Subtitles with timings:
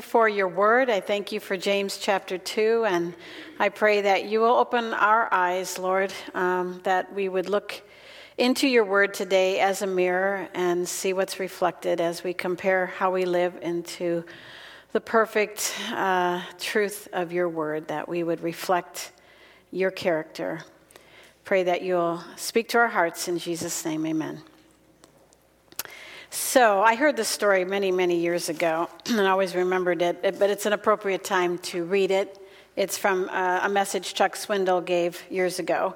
[0.00, 0.90] for your word.
[0.90, 3.14] I thank you for James chapter 2, and
[3.58, 7.82] I pray that you will open our eyes, Lord, um, that we would look
[8.38, 13.10] into your word today as a mirror and see what's reflected as we compare how
[13.10, 14.24] we live into
[14.92, 19.12] the perfect uh, truth of your word, that we would reflect
[19.70, 20.60] your character.
[21.44, 24.42] Pray that you'll speak to our hearts in Jesus' name, amen.
[26.32, 30.48] So I heard this story many, many years ago, and I always remembered it, but
[30.48, 32.38] it's an appropriate time to read it.
[32.76, 35.92] It's from uh, a message Chuck Swindoll gave years ago.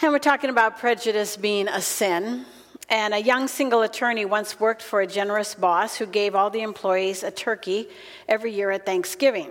[0.00, 2.46] And we're talking about prejudice being a sin.
[2.88, 6.62] And a young single attorney once worked for a generous boss who gave all the
[6.62, 7.88] employees a turkey
[8.26, 9.50] every year at Thanksgiving.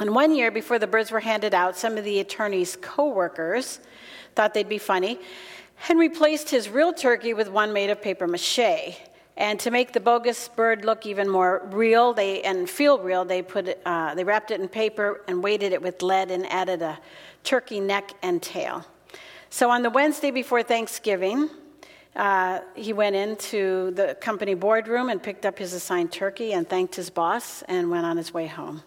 [0.00, 3.78] And one year, before the birds were handed out, some of the attorney's coworkers
[4.34, 5.20] thought they'd be funny
[5.88, 8.98] and replaced his real turkey with one made of paper mache.
[9.36, 13.40] And to make the bogus bird look even more real they, and feel real, they,
[13.40, 16.82] put it, uh, they wrapped it in paper and weighted it with lead and added
[16.82, 16.98] a
[17.44, 18.84] turkey neck and tail.
[19.48, 21.50] So on the Wednesday before Thanksgiving,
[22.16, 26.96] uh, he went into the company boardroom and picked up his assigned turkey and thanked
[26.96, 28.82] his boss and went on his way home.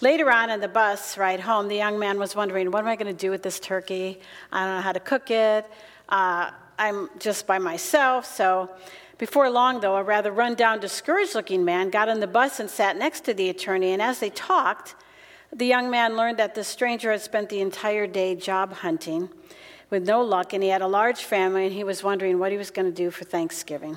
[0.00, 2.96] Later on in the bus ride home, the young man was wondering, What am I
[2.96, 4.18] going to do with this turkey?
[4.50, 5.70] I don't know how to cook it.
[6.08, 8.26] Uh, I'm just by myself.
[8.26, 8.70] So
[9.18, 12.68] before long, though, a rather run down, discouraged looking man got on the bus and
[12.68, 13.92] sat next to the attorney.
[13.92, 14.94] And as they talked,
[15.52, 19.28] the young man learned that the stranger had spent the entire day job hunting
[19.90, 22.58] with no luck, and he had a large family, and he was wondering what he
[22.58, 23.96] was going to do for Thanksgiving.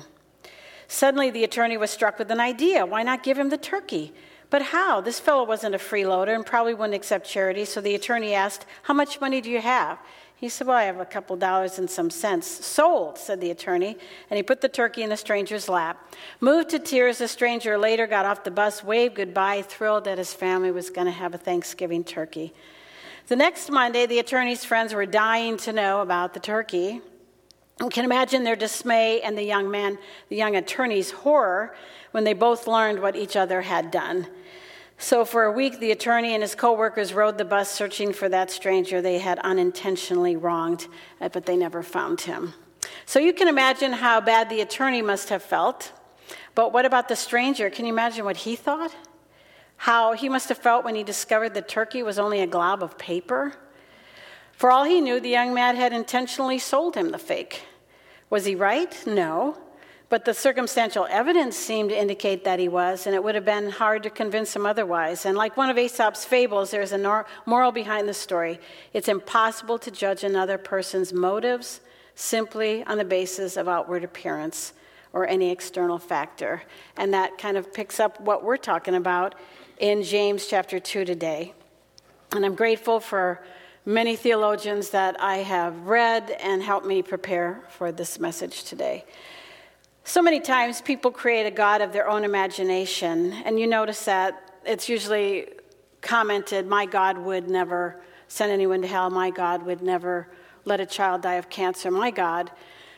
[0.86, 2.86] Suddenly, the attorney was struck with an idea.
[2.86, 4.12] Why not give him the turkey?
[4.50, 5.00] But how?
[5.00, 8.94] This fellow wasn't a freeloader and probably wouldn't accept charity, so the attorney asked, How
[8.94, 9.98] much money do you have?
[10.38, 12.46] He said, Well, I have a couple dollars and some cents.
[12.64, 13.96] Sold, said the attorney,
[14.30, 16.14] and he put the turkey in the stranger's lap.
[16.40, 20.32] Moved to tears, the stranger later got off the bus, waved goodbye, thrilled that his
[20.32, 22.54] family was going to have a Thanksgiving turkey.
[23.26, 27.00] The next Monday, the attorney's friends were dying to know about the turkey.
[27.80, 29.98] You can imagine their dismay and the young man,
[30.28, 31.74] the young attorney's horror
[32.12, 34.28] when they both learned what each other had done.
[35.00, 38.50] So, for a week, the attorney and his coworkers rode the bus searching for that
[38.50, 40.88] stranger they had unintentionally wronged,
[41.20, 42.52] uh, but they never found him.
[43.06, 45.92] So, you can imagine how bad the attorney must have felt.
[46.56, 47.70] But what about the stranger?
[47.70, 48.92] Can you imagine what he thought?
[49.76, 52.98] How he must have felt when he discovered the turkey was only a glob of
[52.98, 53.54] paper?
[54.50, 57.62] For all he knew, the young man had intentionally sold him the fake.
[58.30, 59.00] Was he right?
[59.06, 59.56] No.
[60.10, 63.70] But the circumstantial evidence seemed to indicate that he was, and it would have been
[63.70, 65.26] hard to convince him otherwise.
[65.26, 68.58] And like one of Aesop's fables, there's a moral behind the story.
[68.94, 71.80] It's impossible to judge another person's motives
[72.14, 74.72] simply on the basis of outward appearance
[75.12, 76.62] or any external factor.
[76.96, 79.34] And that kind of picks up what we're talking about
[79.78, 81.52] in James chapter 2 today.
[82.32, 83.44] And I'm grateful for
[83.84, 89.04] many theologians that I have read and helped me prepare for this message today.
[90.08, 94.54] So many times people create a God of their own imagination, and you notice that
[94.64, 95.48] it's usually
[96.00, 100.30] commented, My God would never send anyone to hell, my God would never
[100.64, 102.50] let a child die of cancer, my God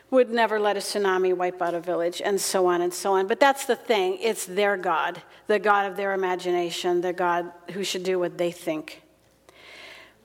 [0.09, 3.27] would never let a tsunami wipe out a village, and so on and so on.
[3.27, 7.83] But that's the thing it's their God, the God of their imagination, the God who
[7.83, 9.01] should do what they think.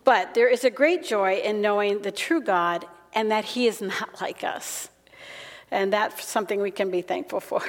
[0.05, 3.83] But there is a great joy in knowing the true God and that He is
[3.83, 4.89] not like us.
[5.71, 7.62] And that's something we can be thankful for.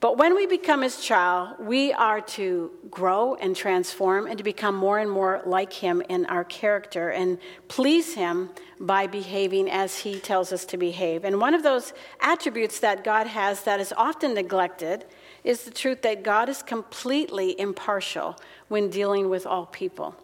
[0.00, 4.74] But when we become his child, we are to grow and transform and to become
[4.74, 7.36] more and more like him in our character and
[7.68, 8.48] please him
[8.80, 11.26] by behaving as he tells us to behave.
[11.26, 15.04] And one of those attributes that God has that is often neglected
[15.44, 20.16] is the truth that God is completely impartial when dealing with all people.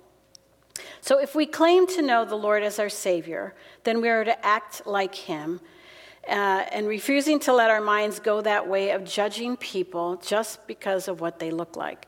[1.02, 3.54] So if we claim to know the Lord as our Savior,
[3.84, 5.60] then we are to act like him
[6.28, 11.08] uh, and refusing to let our minds go that way of judging people just because
[11.08, 12.06] of what they look like.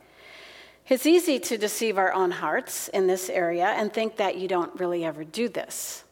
[0.89, 4.79] It's easy to deceive our own hearts in this area and think that you don't
[4.81, 6.05] really ever do this.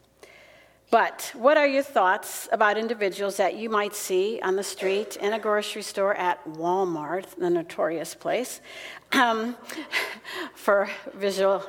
[0.91, 5.33] But what are your thoughts about individuals that you might see on the street, in
[5.33, 8.61] a grocery store, at Walmart, the notorious place,
[9.13, 9.57] um,
[10.55, 11.65] for visual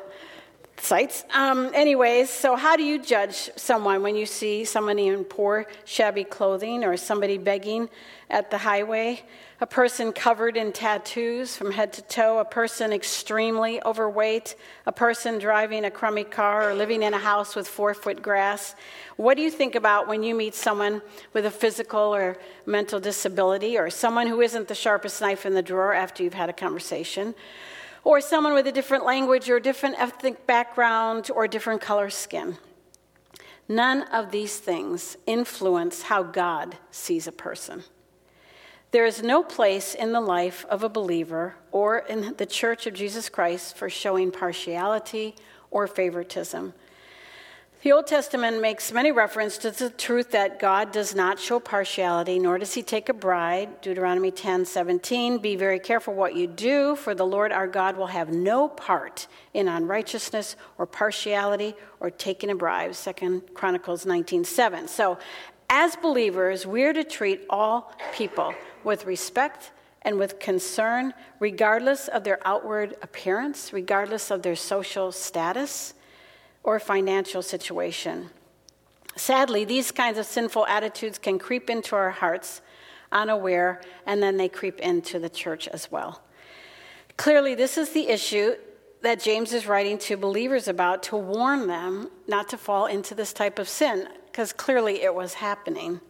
[0.79, 1.25] sites.
[1.33, 6.23] Um, anyways, so how do you judge someone when you see somebody in poor, shabby
[6.23, 7.89] clothing or somebody begging
[8.29, 9.23] at the highway?
[9.59, 15.39] A person covered in tattoos from head to toe, a person extremely overweight, a person
[15.39, 18.75] driving a crummy car or living in a house with four foot grass.
[19.15, 21.01] What do you think about when you meet someone
[21.33, 22.37] with a physical or
[22.67, 26.49] mental disability or someone who isn't the sharpest knife in the drawer after you've had
[26.49, 27.33] a conversation?
[28.07, 32.57] Or someone with a different language or different ethnic background or different color skin.
[33.67, 37.83] None of these things influence how God sees a person.
[38.91, 42.93] There is no place in the life of a believer or in the church of
[42.93, 45.35] Jesus Christ for showing partiality
[45.69, 46.73] or favoritism.
[47.83, 52.39] The Old Testament makes many references to the truth that God does not show partiality,
[52.39, 53.81] nor does he take a bride.
[53.81, 55.37] Deuteronomy 10 17.
[55.37, 59.27] Be very careful what you do, for the Lord our God will have no part
[59.53, 62.93] in unrighteousness or partiality or taking a bribe.
[62.93, 64.87] 2 Chronicles 19 7.
[64.87, 65.19] So,
[65.69, 69.71] as believers, we're to treat all people with respect
[70.01, 75.93] and with concern, regardless of their outward appearance, regardless of their social status
[76.67, 78.29] or financial situation.
[79.15, 82.61] Sadly, these kinds of sinful attitudes can creep into our hearts
[83.09, 86.21] unaware, and then they creep into the church as well.
[87.15, 88.55] Clearly, this is the issue
[89.01, 93.31] that James is writing to believers about to warn them not to fall into this
[93.31, 96.01] type of sin, because clearly it was happening.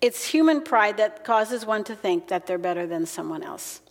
[0.00, 3.81] It's human pride that causes one to think that they're better than someone else.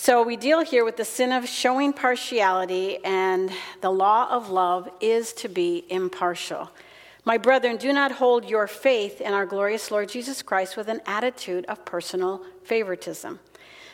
[0.00, 3.50] So we deal here with the sin of showing partiality, and
[3.80, 6.70] the law of love is to be impartial.
[7.24, 11.00] My brethren, do not hold your faith in our glorious Lord Jesus Christ with an
[11.04, 13.40] attitude of personal favoritism.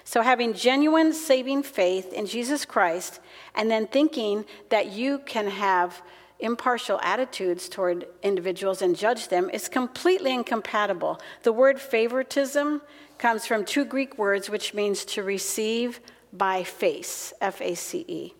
[0.04, 3.18] So, having genuine saving faith in Jesus Christ,
[3.54, 6.02] and then thinking that you can have
[6.38, 11.18] impartial attitudes toward individuals and judge them is completely incompatible.
[11.44, 12.82] The word favoritism
[13.18, 16.00] comes from two Greek words which means to receive
[16.32, 18.34] by face, F A C E.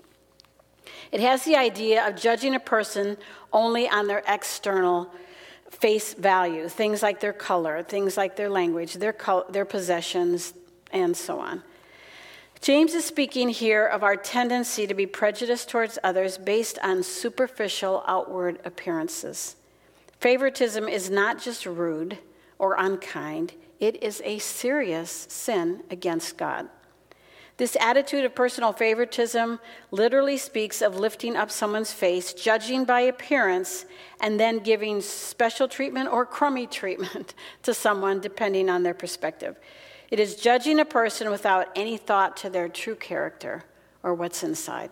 [1.12, 3.16] It has the idea of judging a person
[3.52, 5.12] only on their external
[5.70, 9.16] face value, things like their color, things like their language, their,
[9.50, 10.54] their possessions,
[10.92, 11.62] and so on.
[12.60, 18.02] James is speaking here of our tendency to be prejudiced towards others based on superficial
[18.06, 19.56] outward appearances.
[20.20, 22.18] Favoritism is not just rude
[22.58, 26.68] or unkind, it is a serious sin against God.
[27.56, 29.60] This attitude of personal favoritism
[29.92, 33.84] literally speaks of lifting up someone's face, judging by appearance,
[34.20, 39.56] and then giving special treatment or crummy treatment to someone depending on their perspective.
[40.10, 43.64] It is judging a person without any thought to their true character
[44.02, 44.90] or what's inside.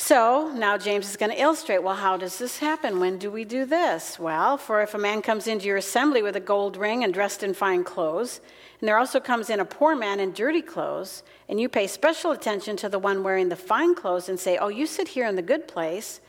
[0.00, 3.00] So now James is going to illustrate well, how does this happen?
[3.00, 4.18] When do we do this?
[4.18, 7.42] Well, for if a man comes into your assembly with a gold ring and dressed
[7.42, 8.40] in fine clothes,
[8.80, 12.30] and there also comes in a poor man in dirty clothes, and you pay special
[12.30, 15.36] attention to the one wearing the fine clothes and say, Oh, you sit here in
[15.36, 16.22] the good place,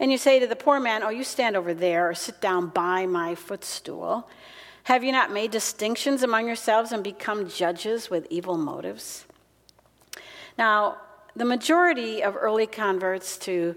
[0.00, 2.70] and you say to the poor man, Oh, you stand over there or sit down
[2.70, 4.28] by my footstool,
[4.82, 9.26] have you not made distinctions among yourselves and become judges with evil motives?
[10.58, 10.96] Now,
[11.34, 13.74] the majority of early converts to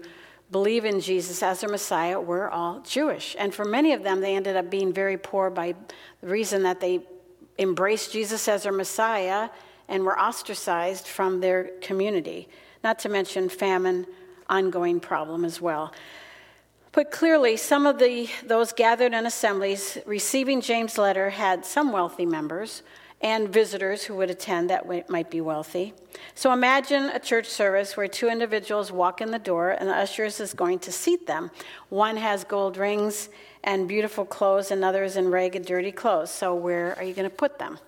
[0.50, 3.34] believe in Jesus as their Messiah were all Jewish.
[3.38, 5.74] And for many of them, they ended up being very poor by
[6.20, 7.00] the reason that they
[7.58, 9.48] embraced Jesus as their Messiah
[9.88, 12.48] and were ostracized from their community,
[12.84, 14.06] not to mention famine,
[14.48, 15.92] ongoing problem as well.
[16.92, 22.24] But clearly, some of the, those gathered in assemblies receiving James' letter had some wealthy
[22.24, 22.82] members
[23.20, 25.94] and visitors who would attend that might be wealthy.
[26.34, 30.38] So imagine a church service where two individuals walk in the door and the ushers
[30.38, 31.50] is going to seat them.
[31.88, 33.28] One has gold rings
[33.64, 36.30] and beautiful clothes, another is in ragged, dirty clothes.
[36.30, 37.78] So where are you going to put them?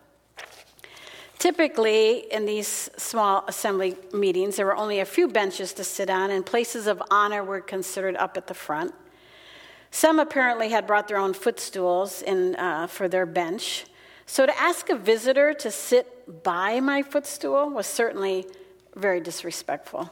[1.39, 6.33] Typically, in these small assembly meetings, there were only a few benches to sit on,
[6.33, 8.93] and places of honor were considered up at the front.
[9.93, 13.87] Some apparently had brought their own footstools in, uh, for their bench.
[14.29, 18.47] So to ask a visitor to sit by my footstool was certainly
[18.95, 20.11] very disrespectful.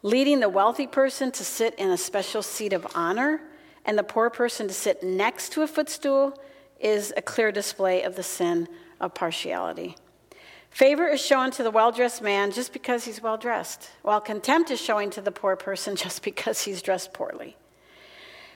[0.00, 3.42] Leading the wealthy person to sit in a special seat of honor
[3.84, 6.42] and the poor person to sit next to a footstool
[6.80, 8.68] is a clear display of the sin
[9.02, 9.96] of partiality.
[10.70, 14.70] Favor is shown to the well dressed man just because he's well dressed, while contempt
[14.70, 17.58] is showing to the poor person just because he's dressed poorly.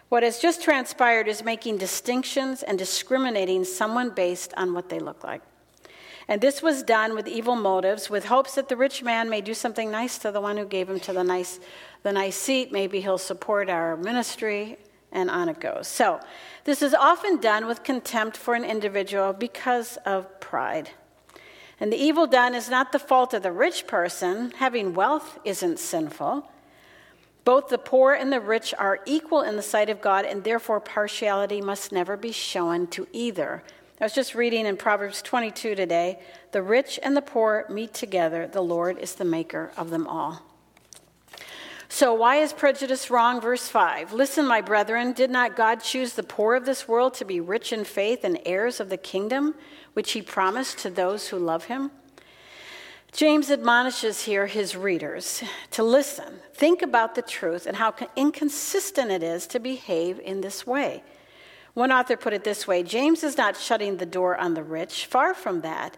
[0.09, 5.25] What has just transpired is making distinctions and discriminating someone based on what they look
[5.25, 5.43] like.
[6.29, 9.55] And this was done with evil motives, with hopes that the rich man may do
[9.55, 11.61] something nice to the one who gave him to the nice,
[12.03, 12.73] the nice seat.
[12.73, 14.77] Maybe he'll support our ministry,
[15.13, 15.87] and on it goes.
[15.87, 16.21] So,
[16.65, 20.91] this is often done with contempt for an individual because of pride.
[21.79, 24.53] And the evil done is not the fault of the rich person.
[24.57, 26.49] Having wealth isn't sinful.
[27.47, 30.81] Both the poor and the rich are equal in the sight of God, and therefore
[30.81, 33.63] partiality must never be shown to either.
[34.01, 36.19] I was just reading in Proverbs 22 today
[36.51, 40.43] the rich and the poor meet together, the Lord is the maker of them all.
[41.89, 43.41] So, why is prejudice wrong?
[43.41, 47.25] Verse 5 Listen, my brethren, did not God choose the poor of this world to
[47.25, 49.55] be rich in faith and heirs of the kingdom,
[49.93, 51.93] which he promised to those who love him?
[53.17, 59.23] James admonishes here his readers to listen, think about the truth, and how inconsistent it
[59.23, 61.03] is to behave in this way.
[61.73, 65.07] One author put it this way James is not shutting the door on the rich,
[65.07, 65.97] far from that.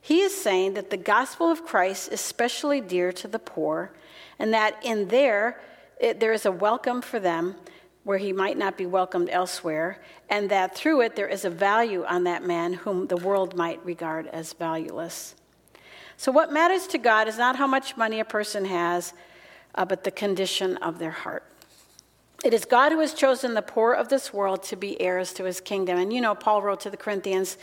[0.00, 3.92] He is saying that the gospel of Christ is specially dear to the poor,
[4.38, 5.60] and that in there,
[6.00, 7.56] it, there is a welcome for them
[8.04, 12.04] where he might not be welcomed elsewhere, and that through it there is a value
[12.04, 15.34] on that man whom the world might regard as valueless.
[16.20, 19.14] So, what matters to God is not how much money a person has,
[19.74, 21.44] uh, but the condition of their heart.
[22.44, 25.44] It is God who has chosen the poor of this world to be heirs to
[25.44, 25.96] his kingdom.
[25.96, 27.56] And you know, Paul wrote to the Corinthians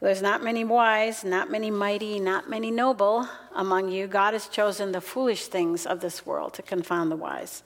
[0.00, 4.06] there's not many wise, not many mighty, not many noble among you.
[4.06, 7.64] God has chosen the foolish things of this world to confound the wise.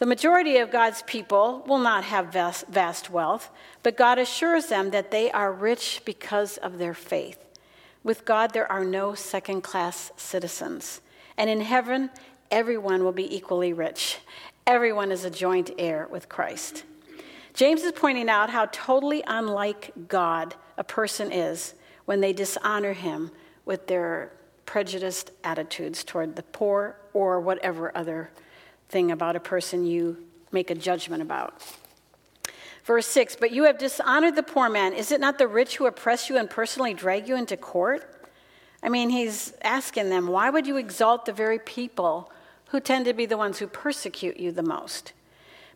[0.00, 3.50] The majority of God's people will not have vast, vast wealth,
[3.84, 7.47] but God assures them that they are rich because of their faith.
[8.04, 11.00] With God, there are no second class citizens.
[11.36, 12.10] And in heaven,
[12.50, 14.18] everyone will be equally rich.
[14.66, 16.84] Everyone is a joint heir with Christ.
[17.54, 21.74] James is pointing out how totally unlike God a person is
[22.04, 23.30] when they dishonor him
[23.64, 24.32] with their
[24.64, 28.30] prejudiced attitudes toward the poor or whatever other
[28.88, 30.16] thing about a person you
[30.52, 31.62] make a judgment about.
[32.88, 34.94] Verse 6 But you have dishonored the poor man.
[34.94, 38.02] Is it not the rich who oppress you and personally drag you into court?
[38.82, 42.32] I mean, he's asking them, why would you exalt the very people
[42.68, 45.12] who tend to be the ones who persecute you the most.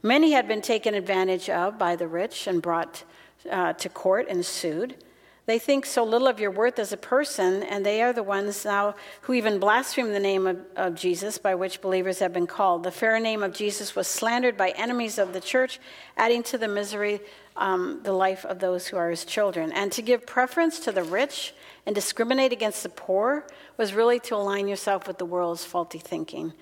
[0.02, 3.04] Many had been taken advantage of by the rich and brought
[3.50, 4.96] uh, to court and sued.
[5.44, 8.64] They think so little of your worth as a person, and they are the ones
[8.64, 12.84] now who even blaspheme the name of, of, Jesus by which believers have been called.
[12.84, 15.80] The fair name of Jesus was slandered by enemies of the church,
[16.16, 17.20] adding to the misery
[17.56, 19.72] um, the life of those who are his children.
[19.72, 21.54] And to give preference to the rich
[21.86, 23.44] and discriminate against the poor
[23.76, 26.52] was really to align yourself with the world's faulty thinking.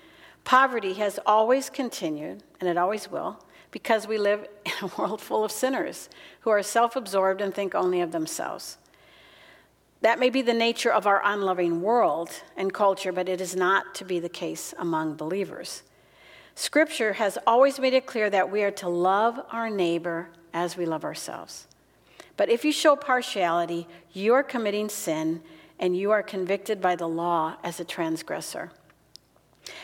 [0.43, 5.43] Poverty has always continued, and it always will, because we live in a world full
[5.43, 6.09] of sinners
[6.41, 8.77] who are self absorbed and think only of themselves.
[10.01, 13.93] That may be the nature of our unloving world and culture, but it is not
[13.95, 15.83] to be the case among believers.
[16.55, 20.85] Scripture has always made it clear that we are to love our neighbor as we
[20.85, 21.67] love ourselves.
[22.35, 25.41] But if you show partiality, you are committing sin
[25.79, 28.71] and you are convicted by the law as a transgressor.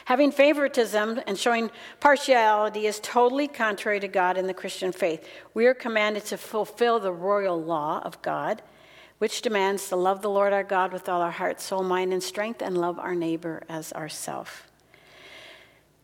[0.05, 1.69] Having favoritism and showing
[1.99, 5.27] partiality is totally contrary to God and the Christian faith.
[5.53, 8.61] We are commanded to fulfill the royal law of God,
[9.19, 12.23] which demands to love the Lord our God with all our heart, soul, mind, and
[12.23, 14.67] strength, and love our neighbor as ourself.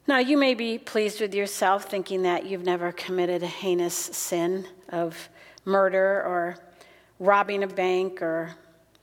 [0.06, 4.68] Now, you may be pleased with yourself thinking that you've never committed a heinous sin
[4.90, 5.30] of
[5.64, 6.58] murder or
[7.20, 8.56] robbing a bank or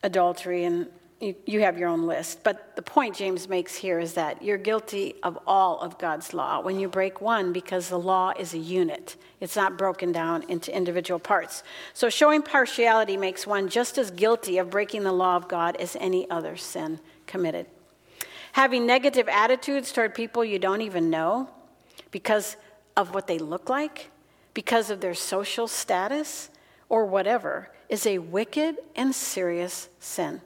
[0.03, 0.89] adultery and
[1.21, 2.43] you, you have your own list.
[2.43, 6.61] But the point James makes here is that you're guilty of all of God's law
[6.61, 9.17] when you break one because the law is a unit.
[9.39, 11.63] It's not broken down into individual parts.
[11.93, 15.97] So showing partiality makes one just as guilty of breaking the law of God as
[16.01, 17.67] any other sin committed.
[18.53, 21.51] Having negative attitudes toward people you don't even know
[22.11, 22.57] because
[22.97, 24.11] of what they look like,
[24.55, 26.51] because of their social status,
[26.89, 30.41] or whatever, is a wicked and serious sin.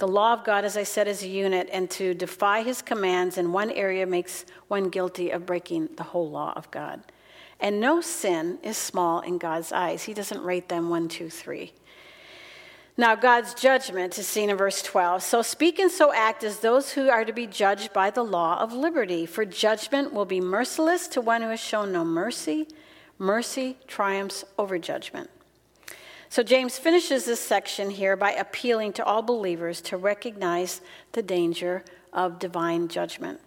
[0.00, 3.36] The law of God, as I said, is a unit, and to defy his commands
[3.36, 7.02] in one area makes one guilty of breaking the whole law of God.
[7.60, 10.04] And no sin is small in God's eyes.
[10.04, 11.74] He doesn't rate them one, two, three.
[12.96, 15.22] Now, God's judgment is seen in verse 12.
[15.22, 18.58] So speak and so act as those who are to be judged by the law
[18.58, 22.68] of liberty, for judgment will be merciless to one who has shown no mercy.
[23.18, 25.28] Mercy triumphs over judgment.
[26.30, 31.84] So James finishes this section here by appealing to all believers to recognize the danger
[32.12, 33.40] of divine judgment.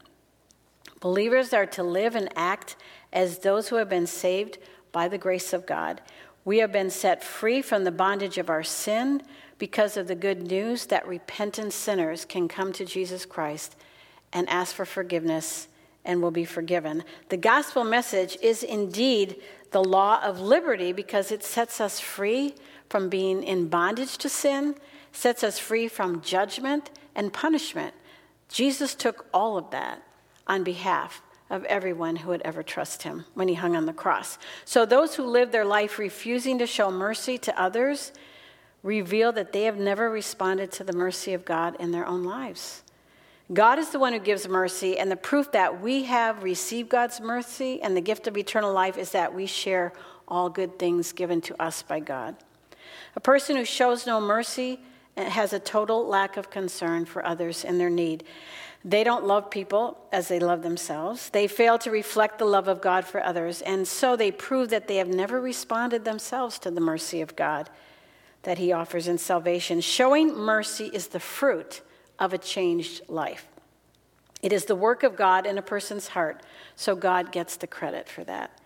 [1.00, 2.76] Believers are to live and act
[3.14, 4.58] as those who have been saved
[4.92, 6.02] by the grace of God.
[6.44, 9.22] We have been set free from the bondage of our sin
[9.58, 13.78] because of the good news that repentant sinners can come to Jesus Christ
[14.34, 15.70] and ask for forgiveness
[16.04, 17.06] and will be forgiven.
[17.30, 22.56] The gospel message is indeed the law of liberty because it sets us free
[22.90, 24.76] from being in bondage to sin,
[25.12, 27.94] sets us free from judgment and punishment.
[28.50, 30.02] Jesus took all of that
[30.48, 34.38] on behalf of everyone who would ever trust him when he hung on the cross.
[34.66, 38.12] So, those who live their life refusing to show mercy to others
[38.82, 42.84] reveal that they have never responded to the mercy of God in their own lives.
[43.52, 47.20] God is the one who gives mercy, and the proof that we have received God's
[47.22, 49.94] mercy and the gift of eternal life is that we share
[50.28, 52.36] all good things given to us by God.
[53.16, 54.80] A person who shows no mercy
[55.16, 58.24] has a total lack of concern for others in their need.
[58.86, 61.30] They don't love people as they love themselves.
[61.30, 64.88] They fail to reflect the love of God for others, and so they prove that
[64.88, 67.70] they have never responded themselves to the mercy of God
[68.42, 69.80] that He offers in salvation.
[69.80, 71.82] Showing mercy is the fruit
[72.20, 73.48] of a changed life.
[74.42, 76.44] It is the work of God in a person's heart,
[76.76, 78.60] so God gets the credit for that.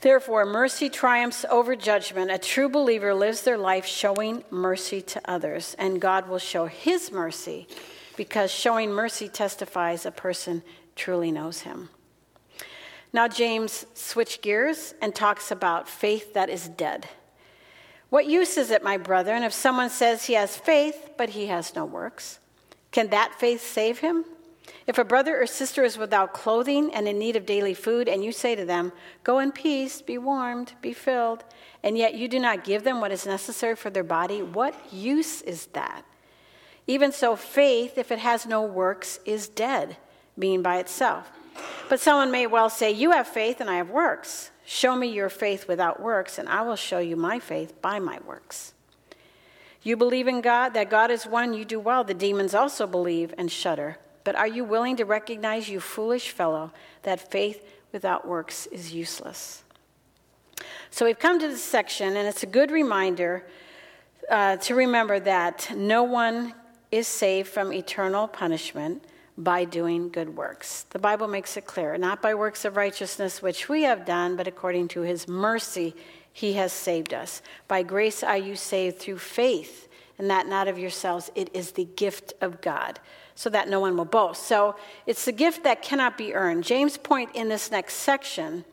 [0.00, 2.30] Therefore, mercy triumphs over judgment.
[2.30, 7.10] A true believer lives their life showing mercy to others, and God will show His
[7.10, 7.66] mercy
[8.16, 10.62] because showing mercy testifies a person
[10.96, 11.88] truly knows him.
[13.12, 17.08] Now, James switch gears and talks about faith that is dead.
[18.10, 21.74] What use is it, my brethren, if someone says he has faith, but he has
[21.74, 22.38] no works?
[22.90, 24.24] Can that faith save him?
[24.86, 28.24] If a brother or sister is without clothing and in need of daily food, and
[28.24, 28.92] you say to them,
[29.22, 31.44] Go in peace, be warmed, be filled,
[31.82, 35.40] and yet you do not give them what is necessary for their body, what use
[35.42, 36.04] is that?
[36.86, 39.96] Even so, faith, if it has no works, is dead,
[40.38, 41.30] being by itself.
[41.88, 44.50] But someone may well say, You have faith and I have works.
[44.66, 48.18] Show me your faith without works, and I will show you my faith by my
[48.26, 48.72] works.
[49.82, 52.04] You believe in God, that God is one, you do well.
[52.04, 53.98] The demons also believe and shudder.
[54.24, 59.62] But are you willing to recognize, you foolish fellow, that faith without works is useless?
[60.90, 63.44] So we've come to this section, and it's a good reminder
[64.30, 66.54] uh, to remember that no one
[66.90, 69.04] is saved from eternal punishment
[69.36, 70.86] by doing good works.
[70.90, 74.46] The Bible makes it clear, not by works of righteousness which we have done, but
[74.46, 75.94] according to his mercy,
[76.32, 77.42] he has saved us.
[77.66, 79.83] By grace are you saved through faith,
[80.18, 81.30] and that not of yourselves.
[81.34, 83.00] It is the gift of God,
[83.34, 84.44] so that no one will boast.
[84.44, 86.64] So it's the gift that cannot be earned.
[86.64, 88.64] James' point in this next section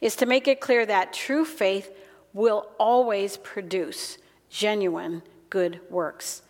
[0.00, 1.90] is to make it clear that true faith
[2.32, 6.42] will always produce genuine good works.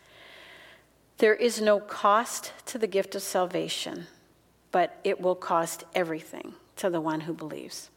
[1.17, 4.07] There is no cost to the gift of salvation,
[4.71, 7.89] but it will cost everything to the one who believes.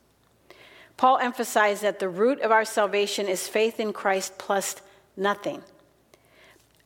[0.96, 4.76] Paul emphasized that the root of our salvation is faith in Christ plus
[5.16, 5.62] nothing.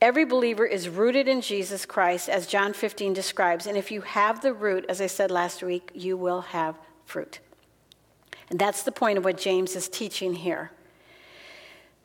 [0.01, 3.67] Every believer is rooted in Jesus Christ, as John 15 describes.
[3.67, 7.39] And if you have the root, as I said last week, you will have fruit.
[8.49, 10.71] And that's the point of what James is teaching here.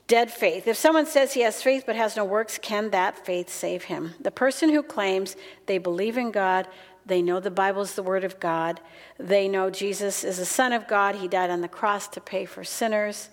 [0.07, 0.67] Dead faith.
[0.67, 4.13] If someone says he has faith but has no works, can that faith save him?
[4.19, 6.67] The person who claims they believe in God,
[7.05, 8.81] they know the Bible is the Word of God,
[9.17, 12.45] they know Jesus is the Son of God, He died on the cross to pay
[12.45, 13.29] for sinners,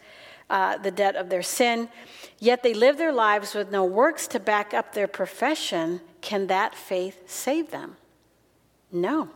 [0.53, 1.89] uh, the debt of their sin,
[2.39, 6.75] yet they live their lives with no works to back up their profession, can that
[6.75, 7.97] faith save them?
[8.93, 9.31] No.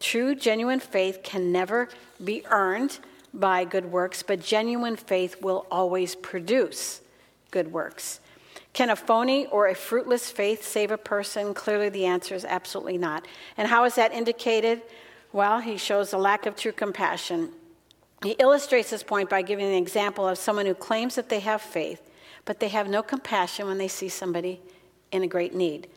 [0.00, 1.88] True, genuine faith can never
[2.22, 2.98] be earned
[3.32, 7.00] by good works, but genuine faith will always produce
[7.52, 8.18] good works.
[8.72, 11.54] Can a phony or a fruitless faith save a person?
[11.54, 13.28] Clearly, the answer is absolutely not.
[13.56, 14.82] And how is that indicated?
[15.32, 17.52] Well, he shows a lack of true compassion.
[18.22, 21.62] He illustrates this point by giving an example of someone who claims that they have
[21.62, 22.02] faith,
[22.44, 24.60] but they have no compassion when they see somebody
[25.10, 25.88] in a great need.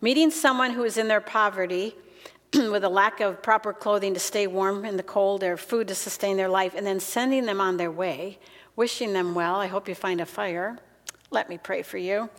[0.00, 1.96] Meeting someone who is in their poverty
[2.54, 5.94] with a lack of proper clothing to stay warm in the cold or food to
[5.94, 8.38] sustain their life, and then sending them on their way,
[8.76, 9.56] wishing them well.
[9.56, 10.78] I hope you find a fire.
[11.30, 12.30] Let me pray for you.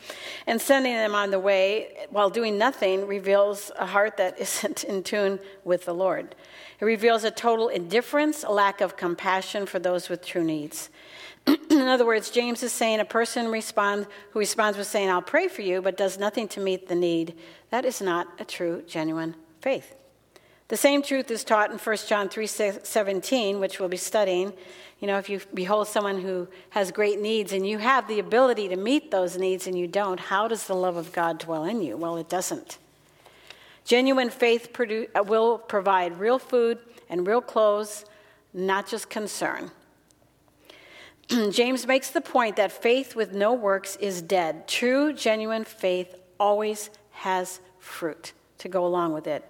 [0.47, 5.03] And sending them on the way while doing nothing reveals a heart that isn't in
[5.03, 6.35] tune with the Lord.
[6.79, 10.89] It reveals a total indifference, a lack of compassion for those with true needs.
[11.47, 15.47] in other words, James is saying a person respond, who responds with saying, I'll pray
[15.47, 17.35] for you, but does nothing to meet the need.
[17.69, 19.95] That is not a true, genuine faith.
[20.67, 24.53] The same truth is taught in 1 John 3:17, which we'll be studying.
[24.99, 28.69] You know, if you behold someone who has great needs and you have the ability
[28.69, 31.81] to meet those needs and you don't, how does the love of God dwell in
[31.81, 31.97] you?
[31.97, 32.79] Well, it doesn't.
[33.83, 38.05] Genuine faith produ- uh, will provide real food and real clothes,
[38.51, 39.69] not just concern.
[41.51, 44.67] James makes the point that faith with no works is dead.
[44.67, 49.47] True, genuine faith always has fruit to go along with it.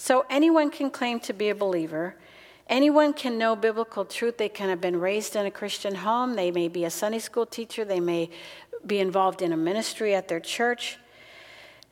[0.00, 2.14] So anyone can claim to be a believer.
[2.70, 4.38] Anyone can know biblical truth.
[4.38, 6.36] They can have been raised in a Christian home.
[6.36, 7.84] They may be a Sunday school teacher.
[7.84, 8.30] They may
[8.86, 10.96] be involved in a ministry at their church.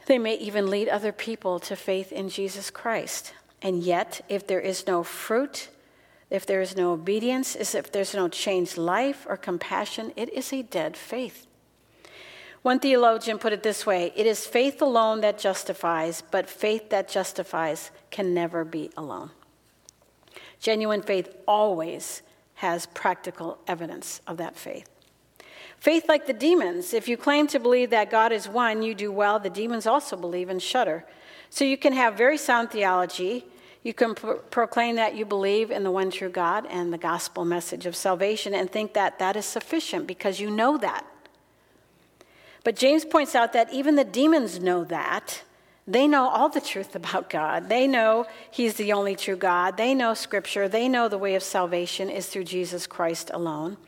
[0.07, 3.35] They may even lead other people to faith in Jesus Christ.
[3.61, 5.69] And yet, if there is no fruit,
[6.31, 10.63] if there is no obedience, if there's no changed life or compassion, it is a
[10.63, 11.47] dead faith.
[12.63, 17.09] One theologian put it this way it is faith alone that justifies, but faith that
[17.09, 19.31] justifies can never be alone.
[20.61, 22.23] Genuine faith always
[22.55, 24.89] has practical evidence of that faith.
[25.79, 26.93] Faith like the demons.
[26.93, 29.39] If you claim to believe that God is one, you do well.
[29.39, 31.05] The demons also believe and shudder.
[31.51, 33.47] So you can have very sound theology.
[33.85, 37.45] You can pro- proclaim that you believe in the one true God and the gospel
[37.45, 41.07] message of salvation and think that that is sufficient because you know that.
[42.65, 45.43] But James points out that even the demons know that.
[45.87, 47.71] They know all the truth about God.
[47.71, 49.77] They know He's the only true God.
[49.77, 50.69] They know Scripture.
[50.69, 53.79] They know the way of salvation is through Jesus Christ alone.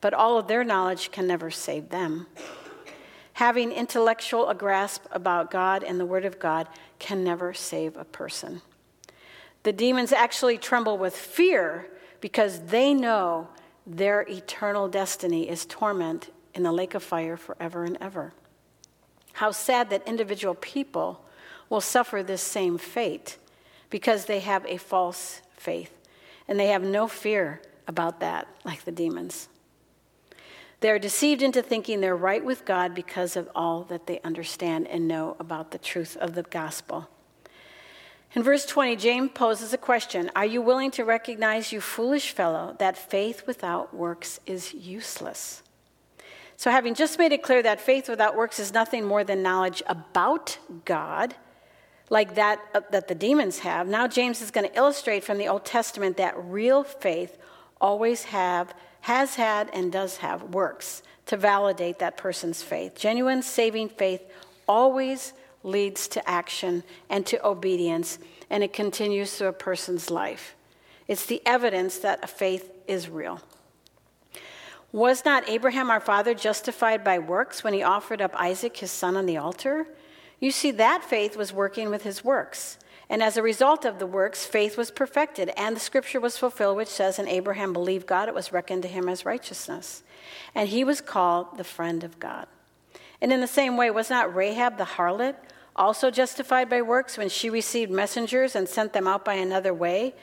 [0.00, 2.28] But all of their knowledge can never save them.
[3.32, 8.04] Having intellectual a grasp about God and the Word of God can never save a
[8.04, 8.62] person.
[9.64, 11.88] The demons actually tremble with fear
[12.20, 13.48] because they know
[13.86, 18.32] their eternal destiny is torment in the lake of fire forever and ever.
[19.34, 21.24] How sad that individual people
[21.68, 23.36] will suffer this same fate
[23.90, 25.98] because they have a false faith
[26.46, 29.48] and they have no fear about that, like the demons.
[30.80, 35.08] They're deceived into thinking they're right with God because of all that they understand and
[35.08, 37.08] know about the truth of the gospel.
[38.34, 42.76] In verse 20, James poses a question Are you willing to recognize, you foolish fellow,
[42.78, 45.62] that faith without works is useless?
[46.58, 49.80] So, having just made it clear that faith without works is nothing more than knowledge
[49.86, 51.36] about God,
[52.10, 55.46] like that uh, that the demons have, now James is going to illustrate from the
[55.46, 57.38] Old Testament that real faith
[57.80, 62.96] always have has had and does have works to validate that person's faith.
[62.96, 64.22] Genuine saving faith
[64.66, 68.18] always leads to action and to obedience,
[68.50, 70.56] and it continues through a person's life.
[71.06, 73.40] It's the evidence that a faith is real.
[74.92, 79.16] Was not Abraham our father justified by works when he offered up Isaac his son
[79.16, 79.86] on the altar?
[80.40, 82.78] You see, that faith was working with his works.
[83.10, 86.76] And as a result of the works, faith was perfected, and the scripture was fulfilled,
[86.76, 90.02] which says, And Abraham believed God, it was reckoned to him as righteousness.
[90.54, 92.46] And he was called the friend of God.
[93.20, 95.34] And in the same way, was not Rahab the harlot
[95.74, 100.14] also justified by works when she received messengers and sent them out by another way?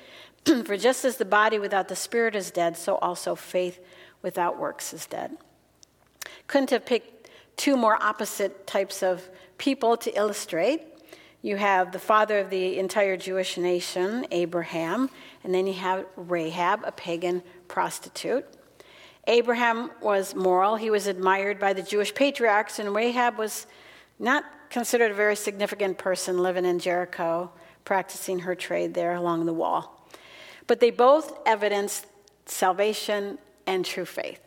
[0.65, 3.79] For just as the body without the spirit is dead, so also faith
[4.25, 5.37] without works is dead.
[6.47, 10.81] Couldn't have picked two more opposite types of people to illustrate.
[11.43, 15.11] You have the father of the entire Jewish nation, Abraham,
[15.43, 18.45] and then you have Rahab, a pagan prostitute.
[19.27, 23.67] Abraham was moral, he was admired by the Jewish patriarchs, and Rahab was
[24.17, 27.51] not considered a very significant person living in Jericho,
[27.85, 30.09] practicing her trade there along the wall.
[30.65, 32.07] But they both evidenced
[32.47, 34.41] salvation and true faith.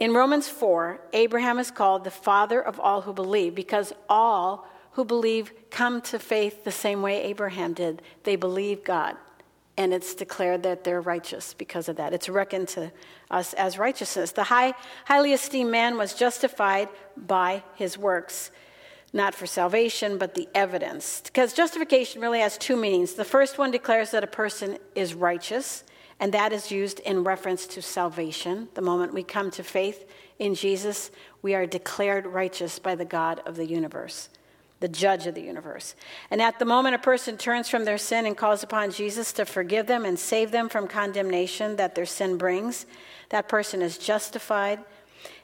[0.00, 5.04] In Romans 4, Abraham is called the father of all who believe because all who
[5.04, 8.00] believe come to faith the same way Abraham did.
[8.24, 9.16] They believe God,
[9.76, 12.14] and it's declared that they're righteous because of that.
[12.14, 12.90] It's reckoned to
[13.30, 14.32] us as righteousness.
[14.32, 14.72] The high,
[15.04, 18.50] highly esteemed man was justified by his works,
[19.12, 21.20] not for salvation, but the evidence.
[21.24, 23.14] Because justification really has two meanings.
[23.14, 25.84] The first one declares that a person is righteous
[26.20, 28.68] and that is used in reference to salvation.
[28.74, 30.06] The moment we come to faith
[30.38, 34.28] in Jesus, we are declared righteous by the God of the universe,
[34.80, 35.94] the judge of the universe.
[36.30, 39.46] And at the moment a person turns from their sin and calls upon Jesus to
[39.46, 42.84] forgive them and save them from condemnation that their sin brings,
[43.30, 44.78] that person is justified.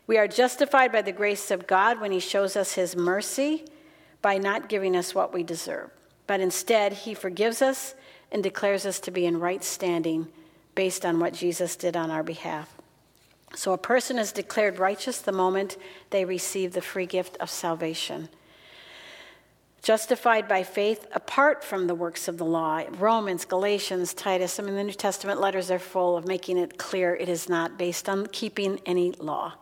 [0.07, 3.65] We are justified by the grace of God when He shows us His mercy
[4.21, 5.91] by not giving us what we deserve.
[6.27, 7.95] But instead, He forgives us
[8.31, 10.29] and declares us to be in right standing
[10.77, 12.73] based on what Jesus did on our behalf.
[13.57, 15.77] So a person is declared righteous the moment
[16.11, 18.29] they receive the free gift of salvation.
[19.83, 22.83] Justified by faith apart from the works of the law.
[22.99, 27.15] Romans, Galatians, Titus, I mean, the New Testament letters are full of making it clear
[27.15, 29.55] it is not based on keeping any law.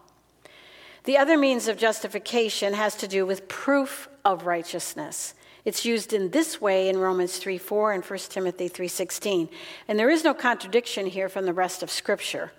[1.04, 5.34] The other means of justification has to do with proof of righteousness.
[5.64, 9.48] It's used in this way in Romans 3 4 and 1 Timothy 3 16.
[9.88, 12.52] And there is no contradiction here from the rest of Scripture.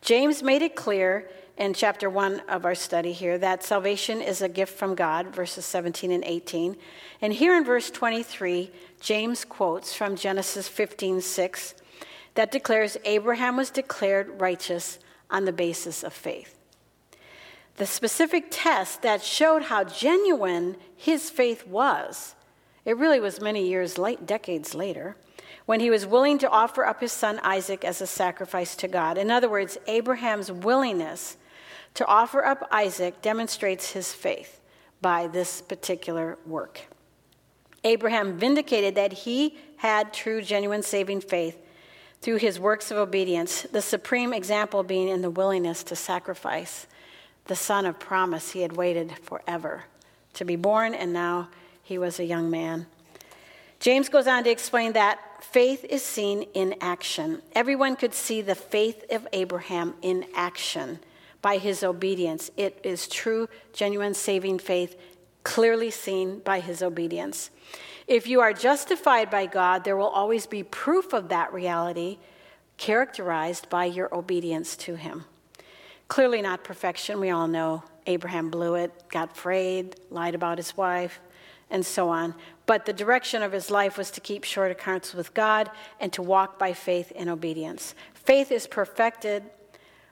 [0.00, 4.48] James made it clear in chapter 1 of our study here that salvation is a
[4.48, 6.76] gift from God, verses 17 and 18.
[7.20, 11.74] And here in verse 23, James quotes from Genesis 15 6
[12.34, 14.98] that declares Abraham was declared righteous
[15.30, 16.54] on the basis of faith.
[17.76, 22.35] The specific test that showed how genuine his faith was,
[22.86, 25.16] it really was many years late, decades later,
[25.66, 29.18] when he was willing to offer up his son Isaac as a sacrifice to God.
[29.18, 31.36] In other words, Abraham's willingness
[31.94, 34.60] to offer up Isaac demonstrates his faith
[35.02, 36.82] by this particular work.
[37.82, 41.58] Abraham vindicated that he had true, genuine saving faith
[42.20, 46.86] through his works of obedience, the supreme example being in the willingness to sacrifice
[47.46, 49.84] the son of promise he had waited forever
[50.34, 51.48] to be born, and now
[51.86, 52.84] he was a young man.
[53.78, 57.40] James goes on to explain that faith is seen in action.
[57.54, 60.98] Everyone could see the faith of Abraham in action
[61.40, 62.50] by his obedience.
[62.56, 65.00] It is true, genuine, saving faith,
[65.44, 67.50] clearly seen by his obedience.
[68.08, 72.18] If you are justified by God, there will always be proof of that reality
[72.78, 75.24] characterized by your obedience to him.
[76.08, 77.20] Clearly not perfection.
[77.20, 81.20] We all know Abraham blew it, got frayed, lied about his wife,
[81.70, 82.34] and so on.
[82.66, 86.22] But the direction of his life was to keep short accounts with God and to
[86.22, 87.94] walk by faith in obedience.
[88.14, 89.44] Faith is perfected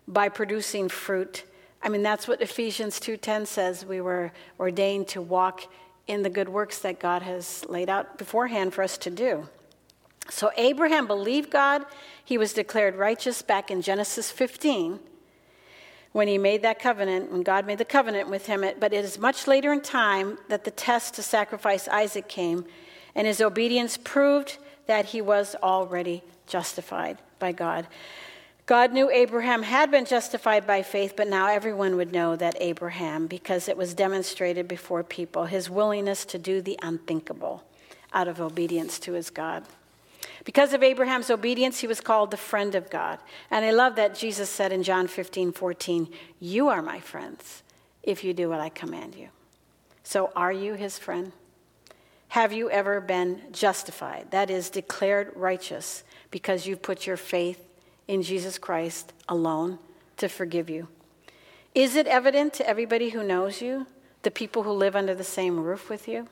[0.07, 1.45] by producing fruit.
[1.83, 3.85] I mean, that's what Ephesians 2:10 says.
[3.85, 5.63] We were ordained to walk
[6.07, 9.49] in the good works that God has laid out beforehand for us to do.
[10.31, 11.85] So Abraham believed God.
[12.25, 15.01] He was declared righteous back in Genesis 15
[16.15, 18.65] when he made that covenant, when God made the covenant with him.
[18.79, 22.65] But it is much later in time that the test to sacrifice Isaac came,
[23.17, 27.89] and his obedience proved that he was already justified by God.
[28.65, 33.27] God knew Abraham had been justified by faith, but now everyone would know that Abraham,
[33.27, 37.65] because it was demonstrated before people, his willingness to do the unthinkable
[38.13, 39.65] out of obedience to his God.
[40.45, 43.19] Because of Abraham's obedience, he was called the friend of God.
[43.51, 47.63] And I love that Jesus said in John 15, 14, You are my friends
[48.03, 49.29] if you do what I command you.
[50.03, 51.33] So are you his friend?
[52.29, 54.31] Have you ever been justified?
[54.33, 57.67] That is, declared righteous because you've put your faith
[58.07, 59.79] in Jesus Christ alone
[60.19, 60.89] to forgive you.
[61.75, 63.87] Is it evident to everybody who knows you,
[64.23, 66.29] the people who live under the same roof with you?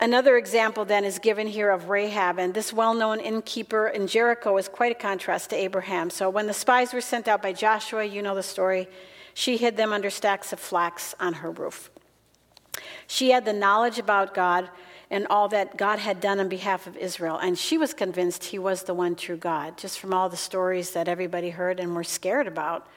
[0.00, 4.56] Another example then is given here of Rahab, and this well known innkeeper in Jericho
[4.56, 6.10] is quite a contrast to Abraham.
[6.10, 8.88] So when the spies were sent out by Joshua, you know the story,
[9.34, 11.90] she hid them under stacks of flax on her roof.
[13.06, 14.68] She had the knowledge about God
[15.10, 17.38] and all that God had done on behalf of Israel.
[17.38, 20.92] And she was convinced he was the one true God, just from all the stories
[20.92, 22.88] that everybody heard and were scared about,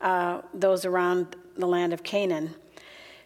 [0.00, 2.54] uh, those around the land of Canaan.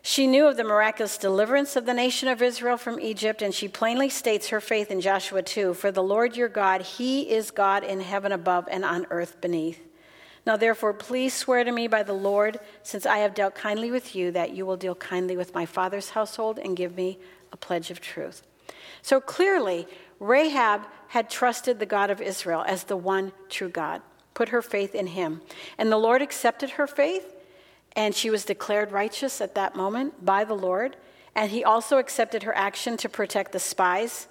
[0.04, 3.68] She knew of the miraculous deliverance of the nation of Israel from Egypt, and she
[3.68, 7.84] plainly states her faith in Joshua 2 For the Lord your God, He is God
[7.84, 9.80] in heaven above and on earth beneath.
[10.44, 14.16] Now, therefore, please swear to me by the Lord, since I have dealt kindly with
[14.16, 17.20] you, that you will deal kindly with my father's household and give me
[17.52, 18.42] a pledge of truth.
[19.02, 19.86] So clearly,
[20.18, 24.02] Rahab had trusted the God of Israel as the one true God,
[24.34, 25.42] put her faith in him.
[25.78, 27.34] And the Lord accepted her faith,
[27.94, 30.96] and she was declared righteous at that moment by the Lord.
[31.34, 34.28] And he also accepted her action to protect the spies.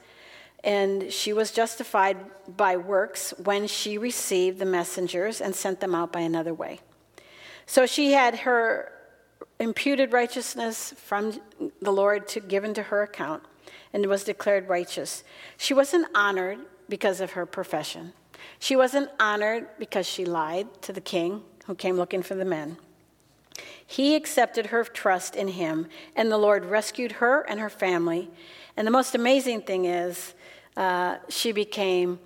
[0.63, 6.12] And she was justified by works when she received the messengers and sent them out
[6.12, 6.80] by another way.
[7.65, 8.91] So she had her
[9.60, 11.39] imputed righteousness from
[11.82, 13.43] the Lord to, given to her account
[13.93, 15.24] and was declared righteous.
[15.58, 18.13] She wasn't honored because of her profession.
[18.60, 22.78] She wasn't honored because she lied to the king who came looking for the men.
[23.91, 28.30] He accepted her trust in him, and the Lord rescued her and her family.
[28.77, 30.34] And the most amazing thing is,
[30.77, 32.17] uh, she became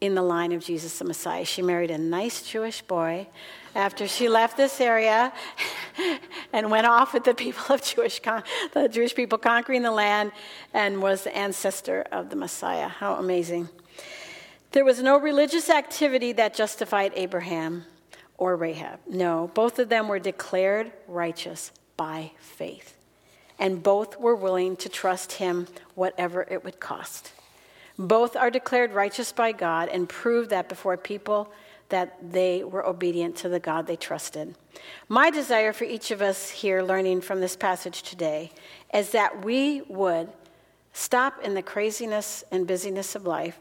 [0.00, 1.44] in the line of Jesus the Messiah.
[1.44, 3.28] She married a nice Jewish boy
[3.76, 5.32] after she left this area
[6.52, 10.32] and went off with the people of Jewish con- the Jewish people conquering the land
[10.72, 12.88] and was the ancestor of the Messiah.
[12.88, 13.68] How amazing.
[14.72, 17.84] There was no religious activity that justified Abraham
[18.36, 19.00] or Rahab.
[19.08, 22.96] No, both of them were declared righteous by faith.
[23.58, 27.32] And both were willing to trust him whatever it would cost.
[27.96, 31.52] Both are declared righteous by God and prove that before people
[31.90, 34.56] that they were obedient to the God they trusted.
[35.08, 38.50] My desire for each of us here learning from this passage today
[38.92, 40.32] is that we would
[40.92, 43.60] stop in the craziness and busyness of life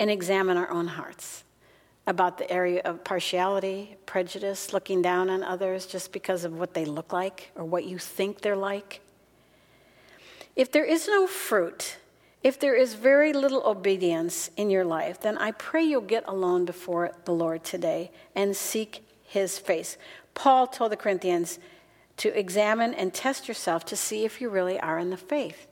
[0.00, 1.43] and examine our own hearts.
[2.06, 6.84] About the area of partiality, prejudice, looking down on others just because of what they
[6.84, 9.00] look like or what you think they're like.
[10.54, 11.96] If there is no fruit,
[12.42, 16.66] if there is very little obedience in your life, then I pray you'll get alone
[16.66, 19.96] before the Lord today and seek his face.
[20.34, 21.58] Paul told the Corinthians
[22.18, 25.66] to examine and test yourself to see if you really are in the faith.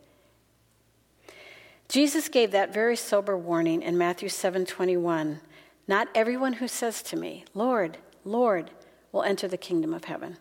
[1.88, 5.40] Jesus gave that very sober warning in Matthew 7:21.
[5.88, 8.70] Not everyone who says to me, "Lord, Lord,"
[9.10, 10.38] will enter the kingdom of heaven,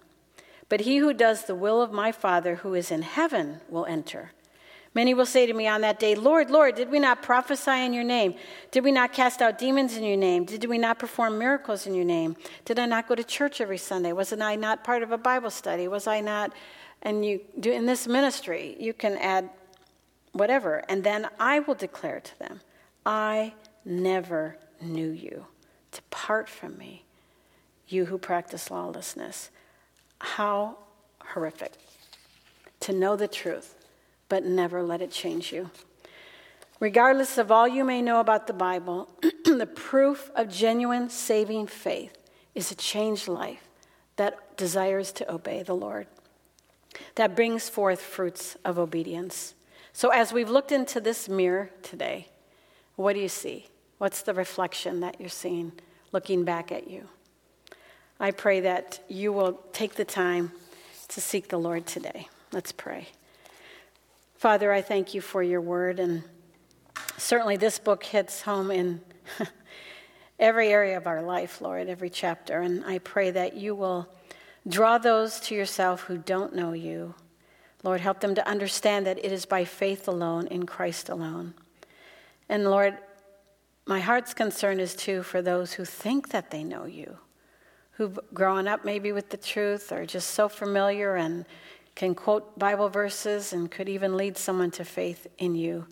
[0.70, 4.32] but he who does the will of my Father who is in heaven will enter.
[4.94, 7.94] Many will say to me on that day, Lord, Lord, did we not prophesy in
[7.94, 8.36] your name?
[8.72, 10.44] Did we not cast out demons in your name?
[10.44, 12.36] Did we not perform miracles in your name?
[12.66, 14.12] Did I not go to church every Sunday?
[14.12, 15.88] Wasn't I not part of a Bible study?
[15.88, 16.52] Was I not?
[17.02, 19.50] And you do in this ministry, you can add
[20.34, 20.84] whatever.
[20.90, 22.60] And then I will declare to them,
[23.06, 23.54] I
[23.86, 25.46] never knew you.
[25.92, 27.04] Depart from me,
[27.88, 29.50] you who practice lawlessness.
[30.20, 30.78] How
[31.20, 31.74] horrific
[32.82, 33.76] to know the truth,
[34.30, 35.70] but never let it change you.
[36.80, 39.08] Regardless of all you may know about the Bible,
[39.46, 42.18] the proof of genuine saving faith
[42.56, 43.68] is a changed life
[44.16, 46.08] that desires to obey the Lord,
[47.16, 49.54] that brings forth fruits of obedience.
[49.94, 52.28] So, as we've looked into this mirror today,
[52.96, 53.68] what do you see?
[54.02, 55.74] What's the reflection that you're seeing
[56.12, 57.08] looking back at you?
[58.20, 60.54] I pray that you will take the time
[61.10, 62.28] to seek the Lord today.
[62.52, 63.10] Let's pray.
[64.34, 66.24] Father, I thank you for your word, and
[67.20, 69.02] certainly this book hits home in
[70.40, 72.62] every area of our life, Lord, every chapter.
[72.62, 74.08] And I pray that you will
[74.68, 77.14] draw those to yourself who don't know you
[77.84, 81.54] Lord, help them to understand that it is by faith alone, in Christ alone.
[82.50, 82.98] And Lord,
[83.86, 87.18] my heart's concern is too for those who think that they know you,
[87.92, 91.46] who've grown up maybe with the truth or just so familiar and
[91.96, 95.88] can quote Bible verses and could even lead someone to faith in you,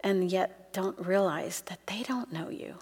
[0.00, 2.76] and yet don't realize that they don't know you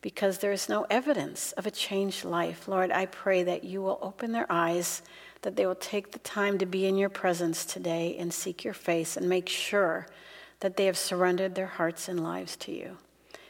[0.00, 2.68] because there is no evidence of a changed life.
[2.68, 5.02] Lord, I pray that you will open their eyes
[5.42, 8.74] that they will take the time to be in your presence today and seek your
[8.74, 10.06] face and make sure
[10.60, 12.96] that they have surrendered their hearts and lives to you.